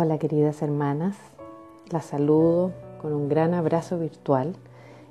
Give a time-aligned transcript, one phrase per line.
[0.00, 1.16] Hola queridas hermanas,
[1.90, 2.70] las saludo
[3.02, 4.54] con un gran abrazo virtual,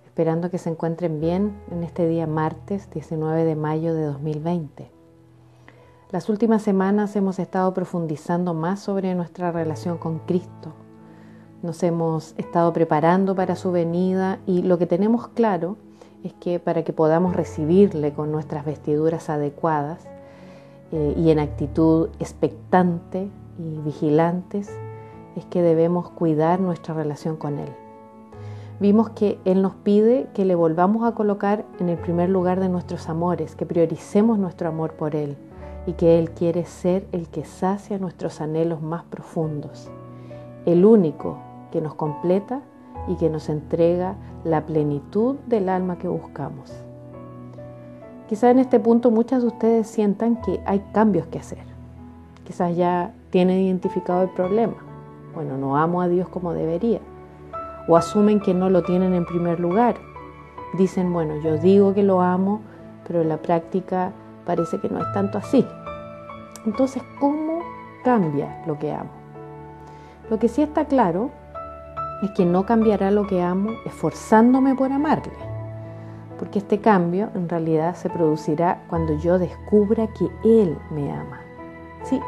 [0.05, 4.89] esperando que se encuentren bien en este día martes 19 de mayo de 2020.
[6.09, 10.71] Las últimas semanas hemos estado profundizando más sobre nuestra relación con Cristo.
[11.63, 15.75] Nos hemos estado preparando para su venida y lo que tenemos claro
[16.23, 20.07] es que para que podamos recibirle con nuestras vestiduras adecuadas
[20.93, 23.29] eh, y en actitud expectante
[23.59, 24.69] y vigilantes,
[25.35, 27.69] es que debemos cuidar nuestra relación con Él.
[28.79, 32.69] Vimos que Él nos pide que le volvamos a colocar en el primer lugar de
[32.69, 35.35] nuestros amores, que prioricemos nuestro amor por Él
[35.87, 39.89] y que Él quiere ser el que sacia nuestros anhelos más profundos,
[40.65, 41.39] el único
[41.71, 42.61] que nos completa
[43.07, 46.71] y que nos entrega la plenitud del alma que buscamos.
[48.27, 51.65] Quizá en este punto muchas de ustedes sientan que hay cambios que hacer.
[52.43, 54.75] Quizás ya tienen identificado el problema.
[55.33, 56.99] Bueno, no amo a Dios como debería.
[57.87, 59.95] O asumen que no lo tienen en primer lugar.
[60.77, 62.61] Dicen, bueno, yo digo que lo amo,
[63.05, 64.11] pero en la práctica
[64.45, 65.65] parece que no es tanto así.
[66.65, 67.61] Entonces, ¿cómo
[68.03, 69.09] cambia lo que amo?
[70.29, 71.29] Lo que sí está claro
[72.21, 75.33] es que no cambiará lo que amo esforzándome por amarle,
[76.39, 81.39] porque este cambio en realidad se producirá cuando yo descubra que Él me ama.
[82.03, 82.19] Sí,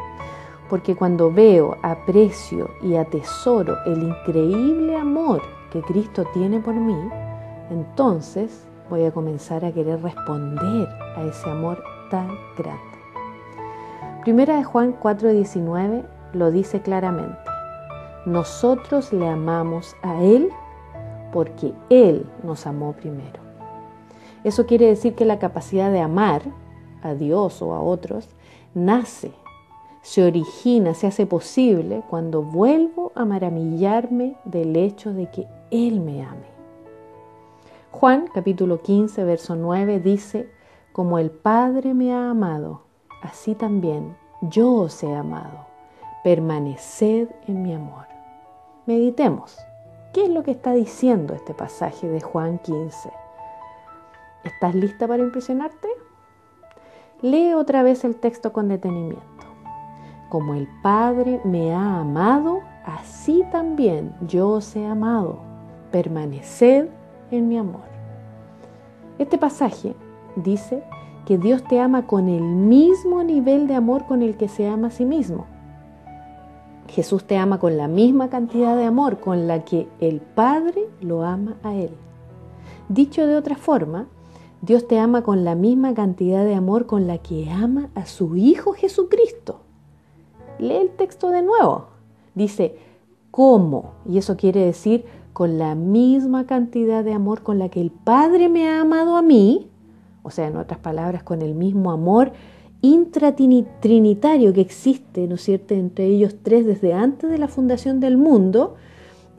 [0.70, 6.96] porque cuando veo, aprecio y atesoro el increíble amor que Cristo tiene por mí,
[7.70, 12.80] entonces voy a comenzar a querer responder a ese amor tan grande.
[14.22, 16.04] Primera de Juan 4:19
[16.34, 17.38] lo dice claramente.
[18.24, 20.50] Nosotros le amamos a Él
[21.32, 23.40] porque Él nos amó primero.
[24.44, 26.42] Eso quiere decir que la capacidad de amar
[27.02, 28.28] a Dios o a otros
[28.74, 29.32] nace,
[30.02, 36.24] se origina, se hace posible cuando vuelvo a maravillarme del hecho de que Él me
[36.24, 36.48] ame.
[37.90, 40.48] Juan capítulo 15, verso 9 dice,
[40.92, 42.82] como el Padre me ha amado,
[43.22, 45.66] así también yo os he amado,
[46.24, 48.06] permaneced en mi amor.
[48.86, 49.58] Meditemos.
[50.12, 53.10] ¿Qué es lo que está diciendo este pasaje de Juan 15?
[54.42, 55.88] ¿Estás lista para impresionarte?
[57.22, 59.29] Lee otra vez el texto con detenimiento.
[60.30, 65.40] Como el Padre me ha amado, así también yo os he amado.
[65.90, 66.86] Permaneced
[67.32, 67.82] en mi amor.
[69.18, 69.96] Este pasaje
[70.36, 70.84] dice
[71.26, 74.86] que Dios te ama con el mismo nivel de amor con el que se ama
[74.86, 75.46] a sí mismo.
[76.86, 81.24] Jesús te ama con la misma cantidad de amor con la que el Padre lo
[81.24, 81.90] ama a Él.
[82.88, 84.06] Dicho de otra forma,
[84.62, 88.36] Dios te ama con la misma cantidad de amor con la que ama a su
[88.36, 89.62] Hijo Jesucristo.
[90.60, 91.86] Lee el texto de nuevo.
[92.34, 92.76] Dice,
[93.30, 93.92] ¿cómo?
[94.06, 98.48] Y eso quiere decir con la misma cantidad de amor con la que el Padre
[98.48, 99.68] me ha amado a mí,
[100.22, 102.32] o sea, en otras palabras, con el mismo amor
[102.82, 108.16] intratrinitario que existe, ¿no es cierto?, entre ellos tres desde antes de la fundación del
[108.16, 108.76] mundo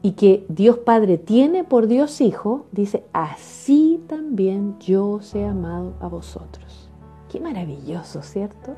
[0.01, 5.93] y que Dios Padre tiene por Dios Hijo, dice, así también yo os he amado
[5.99, 6.89] a vosotros.
[7.29, 8.73] Qué maravilloso, ¿cierto?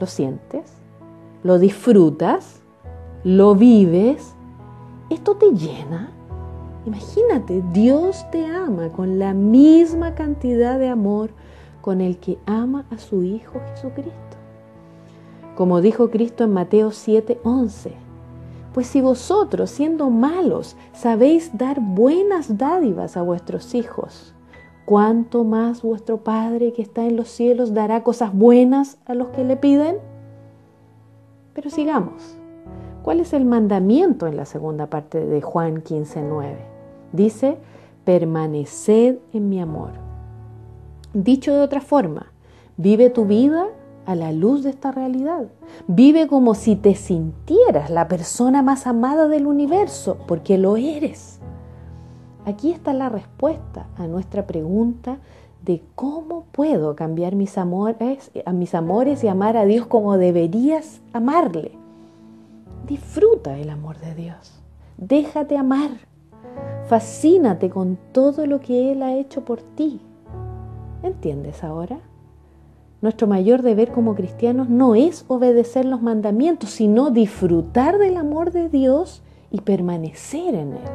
[0.00, 0.77] ¿Lo sientes?
[1.44, 2.62] ¿Lo disfrutas?
[3.22, 4.34] ¿Lo vives?
[5.08, 6.10] ¿Esto te llena?
[6.84, 11.30] Imagínate, Dios te ama con la misma cantidad de amor
[11.80, 14.12] con el que ama a su Hijo Jesucristo.
[15.54, 17.92] Como dijo Cristo en Mateo 7:11,
[18.74, 24.34] pues si vosotros, siendo malos, sabéis dar buenas dádivas a vuestros hijos,
[24.86, 29.44] ¿cuánto más vuestro Padre que está en los cielos dará cosas buenas a los que
[29.44, 30.07] le piden?
[31.58, 32.36] Pero sigamos.
[33.02, 36.54] ¿Cuál es el mandamiento en la segunda parte de Juan 15:9?
[37.12, 37.58] Dice,
[38.04, 39.90] permaneced en mi amor.
[41.14, 42.30] Dicho de otra forma,
[42.76, 43.66] vive tu vida
[44.06, 45.48] a la luz de esta realidad.
[45.88, 51.40] Vive como si te sintieras la persona más amada del universo, porque lo eres.
[52.44, 55.18] Aquí está la respuesta a nuestra pregunta
[55.64, 61.00] de cómo puedo cambiar mis amores, a mis amores y amar a Dios como deberías
[61.12, 61.72] amarle.
[62.86, 64.60] Disfruta el amor de Dios.
[64.96, 65.90] Déjate amar.
[66.88, 70.00] Fascínate con todo lo que Él ha hecho por ti.
[71.02, 72.00] ¿Entiendes ahora?
[73.00, 78.68] Nuestro mayor deber como cristianos no es obedecer los mandamientos, sino disfrutar del amor de
[78.68, 80.88] Dios y permanecer en Él,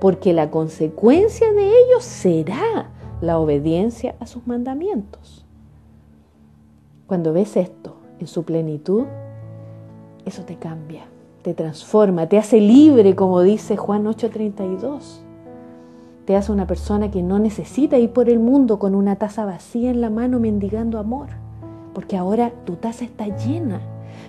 [0.00, 2.90] porque la consecuencia de ello será
[3.20, 5.44] la obediencia a sus mandamientos.
[7.06, 9.04] Cuando ves esto en su plenitud,
[10.24, 11.04] eso te cambia.
[11.42, 15.22] te transforma, te hace libre, como dice Juan 8:32.
[16.26, 19.90] Te hace una persona que no necesita ir por el mundo con una taza vacía
[19.90, 21.28] en la mano mendigando amor,
[21.94, 23.80] porque ahora tu taza está llena.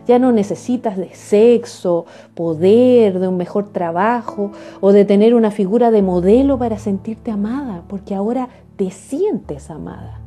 [0.08, 5.92] Ya no necesitas de sexo, poder, de un mejor trabajo o de tener una figura
[5.92, 8.48] de modelo para sentirte amada, porque ahora
[8.82, 10.22] te sientes amada.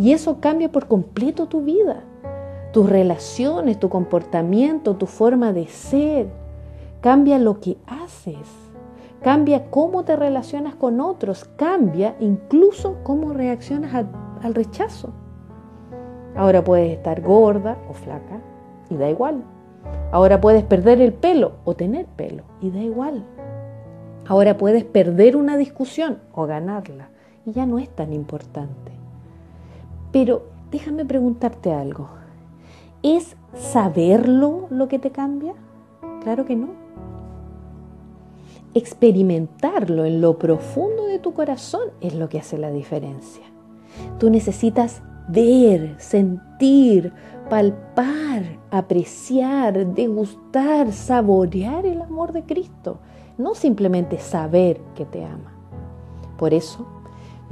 [0.00, 2.02] Y eso cambia por completo tu vida
[2.72, 6.26] tus relaciones, tu comportamiento, tu forma de ser.
[7.00, 8.50] Cambia lo que haces.
[9.22, 11.44] Cambia cómo te relacionas con otros.
[11.44, 15.12] Cambia incluso cómo reaccionas al, rechazo.
[16.34, 18.40] Ahora puedes estar gorda o flaca
[18.90, 19.44] y da igual.
[20.10, 23.24] Ahora puedes perder el pelo o tener pelo y da igual.
[24.26, 27.13] Ahora puedes perder una discusión o ganarla
[27.46, 28.92] ya no es tan importante.
[30.12, 32.08] Pero déjame preguntarte algo.
[33.02, 35.54] ¿Es saberlo lo que te cambia?
[36.22, 36.68] Claro que no.
[38.74, 43.44] Experimentarlo en lo profundo de tu corazón es lo que hace la diferencia.
[44.18, 47.12] Tú necesitas ver, sentir,
[47.48, 52.98] palpar, apreciar, degustar, saborear el amor de Cristo,
[53.38, 55.52] no simplemente saber que te ama.
[56.36, 56.86] Por eso,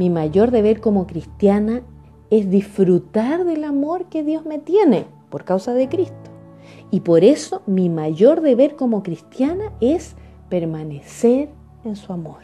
[0.03, 1.83] mi mayor deber como cristiana
[2.29, 6.33] es disfrutar del amor que Dios me tiene por causa de Cristo.
[6.91, 10.17] Y por eso mi mayor deber como cristiana es
[10.49, 11.51] permanecer
[11.85, 12.41] en su amor.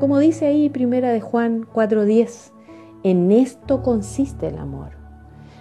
[0.00, 2.52] Como dice ahí primera de Juan 4:10,
[3.04, 4.90] en esto consiste el amor.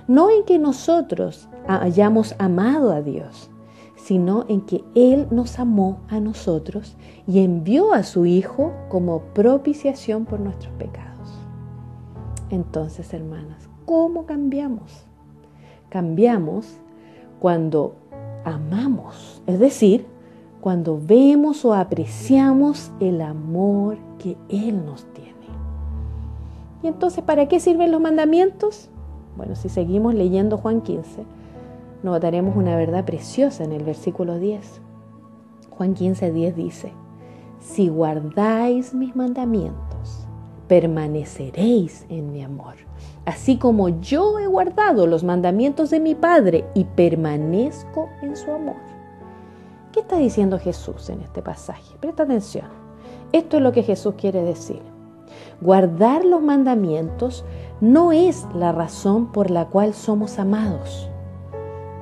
[0.05, 3.49] No en que nosotros hayamos amado a Dios,
[4.09, 6.97] sino en que Él nos amó a nosotros
[7.27, 11.29] y envió a su Hijo como propiciación por nuestros pecados.
[12.49, 15.05] Entonces, hermanas, ¿cómo cambiamos?
[15.89, 16.77] cambiamos
[17.39, 17.95] cuando
[18.45, 20.05] amamos, es decir,
[20.61, 25.29] cuando vemos o apreciamos el amor que Él nos tiene.
[26.81, 28.89] Y entonces, ¿para qué sirven los mandamientos?
[29.37, 31.23] Bueno, si seguimos leyendo Juan 15,
[32.03, 34.81] notaremos una verdad preciosa en el versículo 10.
[35.69, 36.93] Juan 15, 10 dice,
[37.59, 40.27] si guardáis mis mandamientos,
[40.67, 42.75] permaneceréis en mi amor
[43.29, 48.77] así como yo he guardado los mandamientos de mi Padre y permanezco en su amor.
[49.91, 51.95] ¿Qué está diciendo Jesús en este pasaje?
[51.99, 52.65] Presta atención.
[53.31, 54.81] Esto es lo que Jesús quiere decir.
[55.61, 57.45] Guardar los mandamientos
[57.81, 61.08] no es la razón por la cual somos amados.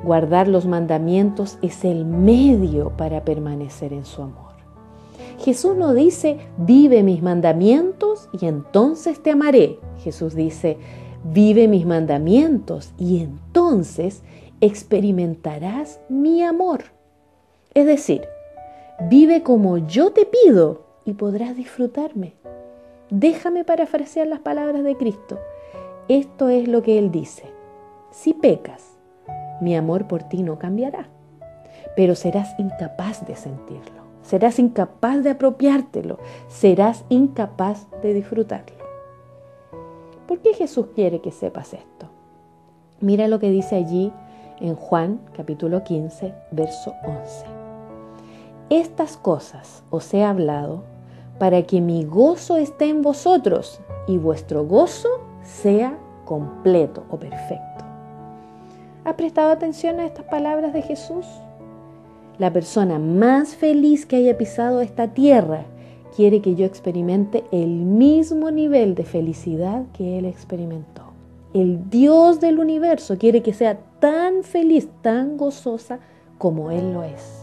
[0.07, 4.53] Guardar los mandamientos es el medio para permanecer en su amor.
[5.39, 9.79] Jesús no dice, vive mis mandamientos y entonces te amaré.
[10.05, 10.77] Jesús dice,
[11.25, 14.23] Vive mis mandamientos y entonces
[14.61, 16.85] experimentarás mi amor.
[17.73, 18.21] Es decir,
[19.09, 22.31] vive como yo te pido y podrás disfrutarme.
[23.09, 25.37] Déjame parafrasear las palabras de Cristo.
[26.07, 27.43] Esto es lo que Él dice.
[28.11, 28.96] Si pecas,
[29.61, 31.07] mi amor por ti no cambiará,
[31.95, 38.77] pero serás incapaz de sentirlo, serás incapaz de apropiártelo, serás incapaz de disfrutarlo.
[40.27, 42.09] ¿Por qué Jesús quiere que sepas esto?
[42.99, 44.11] Mira lo que dice allí
[44.59, 47.45] en Juan capítulo 15, verso 11.
[48.69, 50.83] Estas cosas os he hablado
[51.39, 55.07] para que mi gozo esté en vosotros y vuestro gozo
[55.43, 57.86] sea completo o perfecto.
[59.07, 61.25] ¿Ha prestado atención a estas palabras de Jesús?
[62.39, 65.63] La persona más feliz que haya pisado esta tierra
[66.13, 71.03] quiere que yo experimente el mismo nivel de felicidad que Él experimentó.
[71.53, 75.99] El Dios del universo quiere que sea tan feliz, tan gozosa
[76.37, 77.36] como Él lo es.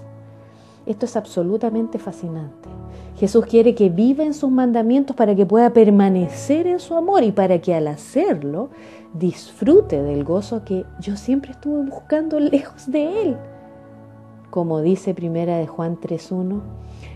[0.87, 2.69] Esto es absolutamente fascinante.
[3.17, 7.33] Jesús quiere que viva en sus mandamientos para que pueda permanecer en su amor y
[7.33, 8.71] para que al hacerlo
[9.15, 13.37] disfrute del gozo que yo siempre estuve buscando lejos de Él.
[14.51, 16.61] Como dice primera de Juan 3.1,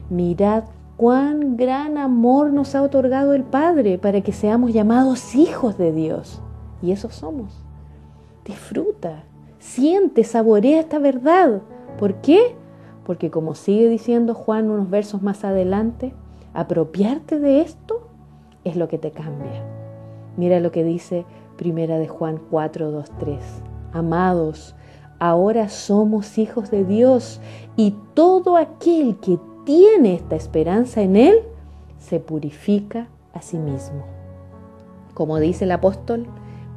[0.08, 0.64] mirad
[0.96, 6.40] cuán gran amor nos ha otorgado el Padre para que seamos llamados hijos de Dios.
[6.80, 7.52] Y eso somos.
[8.44, 9.24] Disfruta,
[9.58, 11.60] siente, saborea esta verdad.
[11.98, 12.56] ¿Por qué?
[13.08, 16.12] Porque como sigue diciendo Juan unos versos más adelante,
[16.52, 18.06] apropiarte de esto
[18.64, 19.64] es lo que te cambia.
[20.36, 21.24] Mira lo que dice
[21.56, 23.38] Primera de Juan 4, 2, 3.
[23.94, 24.76] Amados,
[25.18, 27.40] ahora somos hijos de Dios
[27.76, 31.38] y todo aquel que tiene esta esperanza en Él,
[31.98, 34.04] se purifica a sí mismo.
[35.14, 36.26] Como dice el apóstol,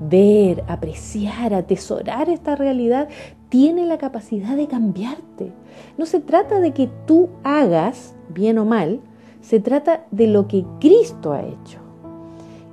[0.02, 3.08] ver, apreciar, atesorar esta realidad,
[3.50, 5.54] tiene la capacidad de cambiarte.
[5.98, 9.00] No se trata de que tú hagas, bien o mal,
[9.42, 11.80] se trata de lo que Cristo ha hecho,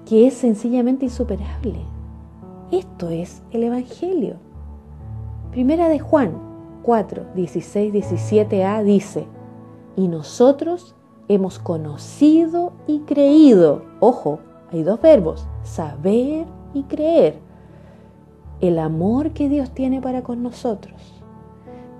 [0.07, 1.79] que es sencillamente insuperable.
[2.71, 4.37] Esto es el Evangelio.
[5.51, 6.33] Primera de Juan
[6.83, 9.27] 4, 16, 17a dice,
[9.97, 10.95] y nosotros
[11.29, 14.39] hemos conocido y creído, ojo,
[14.71, 17.39] hay dos verbos, saber y creer,
[18.61, 21.23] el amor que Dios tiene para con nosotros.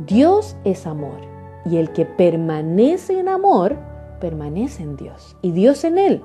[0.07, 1.21] Dios es amor
[1.65, 3.77] y el que permanece en amor,
[4.21, 6.23] permanece en Dios y Dios en él.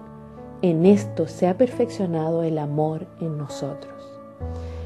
[0.62, 3.94] En esto se ha perfeccionado el amor en nosotros.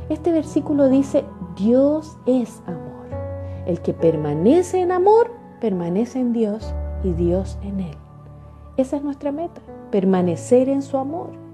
[0.09, 1.23] Este versículo dice,
[1.55, 3.07] Dios es amor.
[3.65, 6.73] El que permanece en amor, permanece en Dios
[7.03, 7.97] y Dios en él.
[8.77, 9.61] Esa es nuestra meta,
[9.91, 11.46] permanecer en su amor.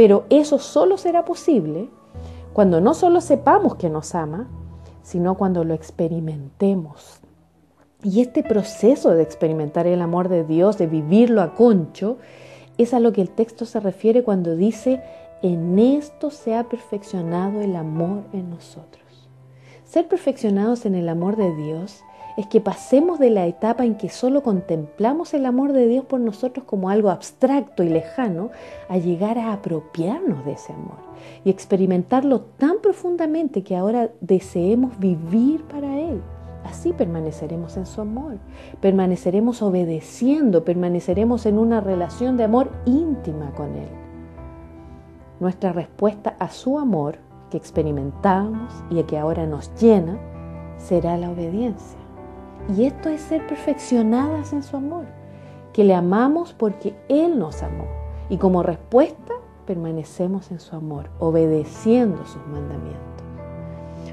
[0.00, 1.90] Pero eso solo será posible
[2.54, 4.48] cuando no solo sepamos que nos ama,
[5.02, 7.20] sino cuando lo experimentemos.
[8.02, 12.16] Y este proceso de experimentar el amor de Dios, de vivirlo a concho,
[12.78, 15.02] es a lo que el texto se refiere cuando dice,
[15.42, 19.28] en esto se ha perfeccionado el amor en nosotros.
[19.84, 22.00] Ser perfeccionados en el amor de Dios
[22.40, 26.20] es que pasemos de la etapa en que solo contemplamos el amor de Dios por
[26.20, 28.50] nosotros como algo abstracto y lejano
[28.88, 30.96] a llegar a apropiarnos de ese amor
[31.44, 36.22] y experimentarlo tan profundamente que ahora deseemos vivir para Él.
[36.64, 38.38] Así permaneceremos en su amor,
[38.80, 43.88] permaneceremos obedeciendo, permaneceremos en una relación de amor íntima con Él.
[45.40, 47.18] Nuestra respuesta a su amor
[47.50, 50.18] que experimentamos y que ahora nos llena
[50.78, 51.99] será la obediencia.
[52.76, 55.06] Y esto es ser perfeccionadas en su amor,
[55.72, 57.86] que le amamos porque Él nos amó.
[58.28, 59.34] Y como respuesta
[59.66, 63.00] permanecemos en su amor, obedeciendo sus mandamientos.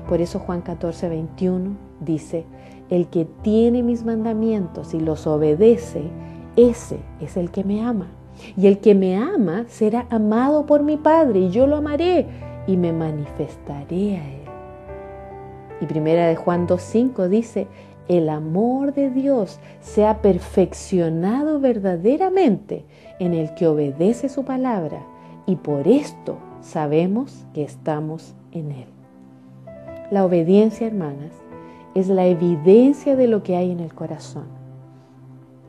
[0.07, 2.45] Por eso Juan 14, 21 dice,
[2.89, 6.03] el que tiene mis mandamientos y los obedece,
[6.55, 8.07] ese es el que me ama.
[8.55, 12.27] Y el que me ama será amado por mi Padre y yo lo amaré
[12.67, 14.47] y me manifestaré a él.
[15.81, 17.67] Y primera de Juan 2.5 dice,
[18.07, 22.85] el amor de Dios se ha perfeccionado verdaderamente
[23.19, 25.05] en el que obedece su palabra
[25.45, 28.87] y por esto sabemos que estamos en Él.
[30.09, 31.33] La obediencia, hermanas,
[31.95, 34.45] es la evidencia de lo que hay en el corazón.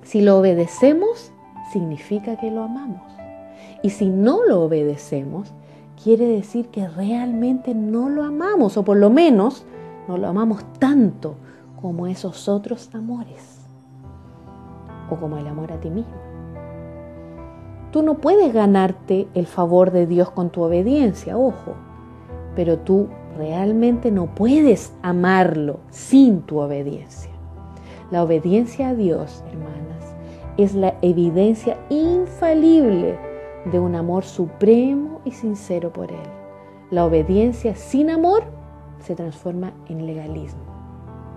[0.02, 1.32] Si lo obedecemos,
[1.72, 3.02] significa que lo amamos.
[3.82, 5.52] Y si no lo obedecemos,
[6.02, 9.64] quiere decir que realmente no lo amamos, o por lo menos
[10.06, 11.36] no lo amamos tanto
[11.80, 13.66] como esos otros amores
[15.10, 16.14] o como el amor a ti mismo.
[17.92, 21.74] Tú no puedes ganarte el favor de Dios con tu obediencia, ojo,
[22.54, 27.30] pero tú realmente no puedes amarlo sin tu obediencia.
[28.10, 30.14] La obediencia a Dios, hermanas,
[30.56, 33.18] es la evidencia infalible
[33.70, 36.28] de un amor supremo y sincero por Él.
[36.90, 38.44] La obediencia sin amor
[38.98, 40.77] se transforma en legalismo.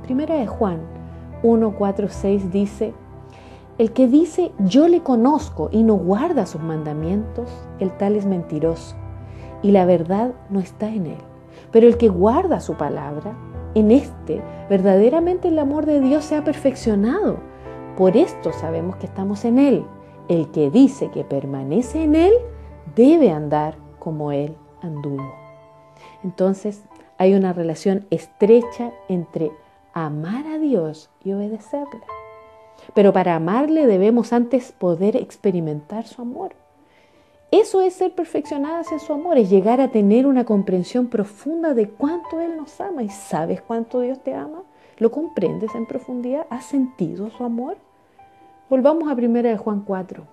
[0.04, 0.80] Primera de Juan
[1.44, 2.94] 1, 4, 6 dice,
[3.78, 8.96] el que dice yo le conozco y no guarda sus mandamientos, el tal es mentiroso
[9.64, 11.18] y la verdad no está en él.
[11.72, 13.34] Pero el que guarda su palabra,
[13.76, 17.38] en este verdaderamente el amor de Dios se ha perfeccionado.
[17.98, 19.86] Por esto sabemos que estamos en él.
[20.28, 22.34] El que dice que permanece en él
[22.96, 25.34] debe andar como él anduvo.
[26.24, 26.84] Entonces
[27.18, 29.52] hay una relación estrecha entre
[29.94, 32.02] amar a Dios y obedecerle.
[32.94, 36.54] Pero para amarle debemos antes poder experimentar su amor.
[37.52, 41.90] Eso es ser perfeccionadas en su amor, es llegar a tener una comprensión profunda de
[41.90, 43.04] cuánto Él nos ama.
[43.04, 44.64] ¿Y sabes cuánto Dios te ama?
[44.98, 46.48] ¿Lo comprendes en profundidad?
[46.50, 47.76] ¿Has sentido su amor?
[48.70, 50.24] Volvamos a 1 de Juan 4,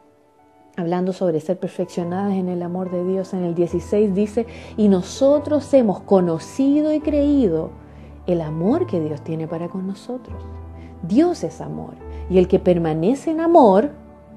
[0.77, 3.35] hablando sobre ser perfeccionadas en el amor de Dios.
[3.35, 4.47] En el 16 dice,
[4.77, 7.71] y nosotros hemos conocido y creído
[8.29, 10.37] el amor que Dios tiene para con nosotros.
[11.03, 11.95] Dios es amor.
[12.29, 13.91] Y el que permanece en amor,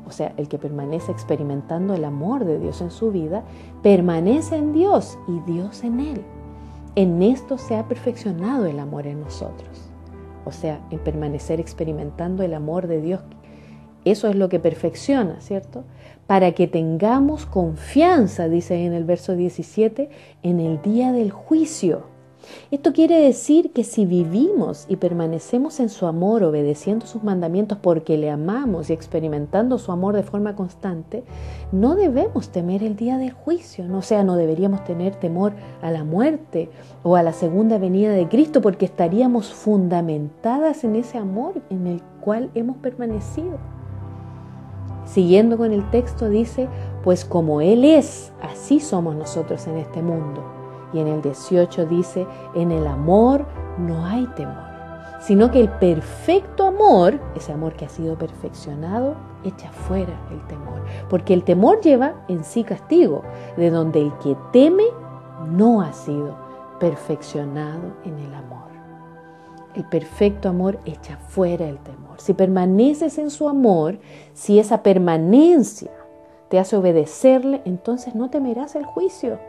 [0.07, 3.43] o sea, el que permanece experimentando el amor de Dios en su vida,
[3.83, 6.21] permanece en Dios y Dios en él.
[6.95, 9.89] En esto se ha perfeccionado el amor en nosotros.
[10.45, 13.21] O sea, en permanecer experimentando el amor de Dios.
[14.05, 15.83] Eso es lo que perfecciona, ¿cierto?
[16.27, 20.09] Para que tengamos confianza, dice en el verso 17,
[20.43, 22.10] en el día del juicio
[22.71, 28.17] Esto quiere decir que si vivimos y permanecemos en su amor, obedeciendo sus mandamientos porque
[28.17, 31.23] le amamos y experimentando su amor de forma constante,
[31.71, 33.85] no debemos temer el día del juicio.
[33.95, 36.69] O sea, no deberíamos tener temor a la muerte
[37.03, 42.01] o a la segunda venida de Cristo porque estaríamos fundamentadas en ese amor en el
[42.21, 43.57] cual hemos permanecido.
[45.05, 46.67] Siguiendo con el texto dice,
[47.03, 50.60] pues como Él es, así somos nosotros en este mundo.
[50.93, 53.45] Y en el 18 dice, en el amor
[53.77, 54.71] no hay temor,
[55.19, 60.81] sino que el perfecto amor, ese amor que ha sido perfeccionado, echa fuera el temor.
[61.09, 63.23] Porque el temor lleva en sí castigo,
[63.57, 64.85] de donde el que teme
[65.49, 66.35] no ha sido
[66.79, 68.71] perfeccionado en el amor.
[69.75, 72.19] El perfecto amor echa fuera el temor.
[72.19, 73.99] Si permaneces en su amor,
[74.33, 75.91] si esa permanencia
[76.49, 79.39] te hace obedecerle, entonces no temerás el juicio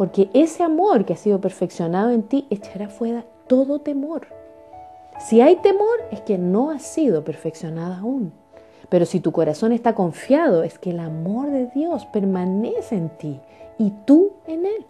[0.00, 4.28] porque ese amor que ha sido perfeccionado en ti echará fuera todo temor.
[5.18, 8.32] Si hay temor es que no ha sido perfeccionado aún.
[8.88, 13.40] Pero si tu corazón está confiado es que el amor de Dios permanece en ti
[13.76, 14.86] y tú en Él.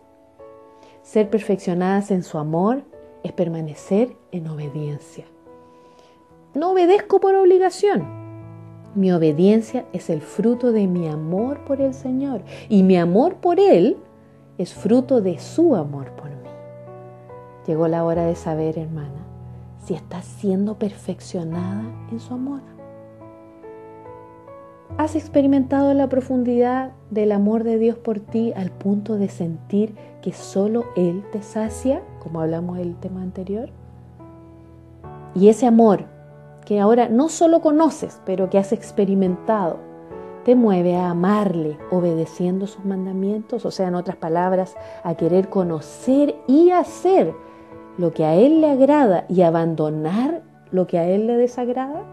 [1.02, 2.84] Ser perfeccionadas en su amor
[3.24, 5.24] es permanecer en obediencia.
[6.54, 8.06] No obedezco por obligación.
[8.94, 13.58] Mi obediencia es el fruto de mi amor por el Señor y mi amor por
[13.58, 13.96] Él
[14.60, 16.50] es fruto de su amor por mí.
[17.66, 19.24] Llegó la hora de saber, hermana,
[19.82, 22.60] si estás siendo perfeccionada en su amor.
[24.98, 30.34] ¿Has experimentado la profundidad del amor de Dios por ti al punto de sentir que
[30.34, 33.70] solo Él te sacia, como hablamos del tema anterior?
[35.34, 36.04] Y ese amor
[36.66, 39.78] que ahora no solo conoces, pero que has experimentado,
[40.44, 46.36] te mueve a amarle obedeciendo sus mandamientos, o sea, en otras palabras, a querer conocer
[46.46, 47.34] y hacer
[47.98, 52.04] lo que a Él le agrada y abandonar lo que a Él le desagrada?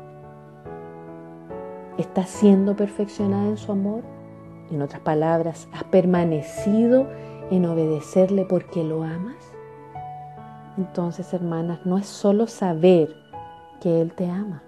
[1.98, 4.04] ¿Estás siendo perfeccionada en su amor?
[4.70, 7.08] En otras palabras, ¿has permanecido
[7.50, 9.54] en obedecerle porque lo amas?
[10.78, 13.16] Entonces, hermanas, no es solo saber
[13.82, 14.62] que Él te ama,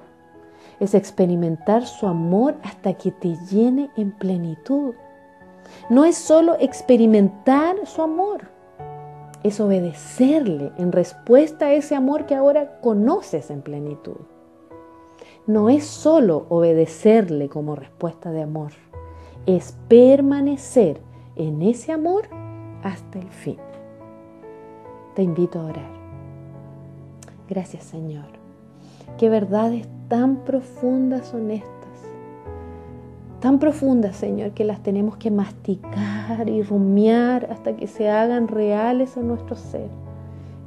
[0.79, 4.95] es experimentar su amor hasta que te llene en plenitud.
[5.89, 8.47] No es solo experimentar su amor,
[9.43, 14.17] es obedecerle en respuesta a ese amor que ahora conoces en plenitud.
[15.47, 18.71] No es solo obedecerle como respuesta de amor,
[19.45, 21.01] es permanecer
[21.35, 22.27] en ese amor
[22.83, 23.57] hasta el fin.
[25.15, 25.91] Te invito a orar.
[27.47, 28.38] Gracias Señor.
[29.17, 31.69] Qué verdades tan profundas son estas.
[33.39, 39.15] Tan profundas, Señor, que las tenemos que masticar y rumiar hasta que se hagan reales
[39.15, 39.89] en nuestro ser.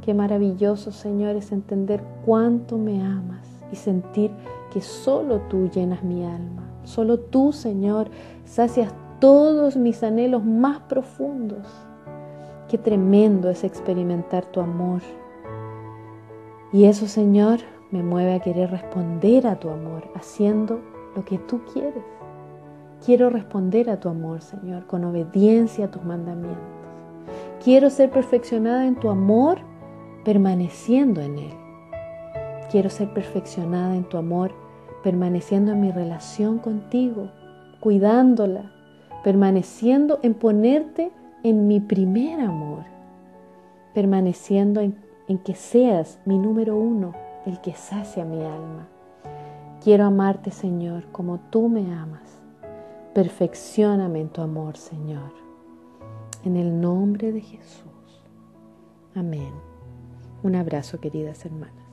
[0.00, 4.30] Qué maravilloso, Señor, es entender cuánto me amas y sentir
[4.72, 6.62] que solo tú llenas mi alma.
[6.84, 8.08] Solo tú, Señor,
[8.44, 11.68] sacias todos mis anhelos más profundos.
[12.68, 15.02] Qué tremendo es experimentar tu amor.
[16.72, 17.60] Y eso, Señor,
[17.92, 20.80] me mueve a querer responder a tu amor haciendo
[21.14, 22.02] lo que tú quieres.
[23.04, 26.58] Quiero responder a tu amor, Señor, con obediencia a tus mandamientos.
[27.62, 29.58] Quiero ser perfeccionada en tu amor
[30.24, 31.54] permaneciendo en él.
[32.70, 34.52] Quiero ser perfeccionada en tu amor
[35.02, 37.30] permaneciendo en mi relación contigo,
[37.80, 38.72] cuidándola,
[39.24, 41.10] permaneciendo en ponerte
[41.42, 42.84] en mi primer amor,
[43.94, 44.96] permaneciendo en,
[45.44, 47.14] que seas mi número uno
[47.46, 48.88] el que sacia mi alma.
[49.82, 52.40] Quiero amarte, Señor, como tú me amas.
[53.14, 55.32] Perfeccioname en tu amor, Señor.
[56.44, 58.22] En el nombre de Jesús.
[59.14, 59.52] Amén.
[60.42, 61.91] Un abrazo, queridas hermanas.